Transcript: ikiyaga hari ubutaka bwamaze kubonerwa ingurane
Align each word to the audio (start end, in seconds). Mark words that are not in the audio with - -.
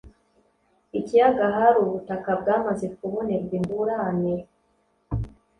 ikiyaga 0.99 1.45
hari 1.57 1.77
ubutaka 1.85 2.29
bwamaze 2.41 2.85
kubonerwa 2.97 3.53
ingurane 3.59 4.33